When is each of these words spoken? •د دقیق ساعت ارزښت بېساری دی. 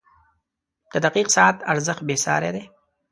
•د 0.91 0.93
دقیق 1.05 1.27
ساعت 1.35 1.57
ارزښت 1.71 2.01
بېساری 2.09 2.49
دی. 2.55 2.63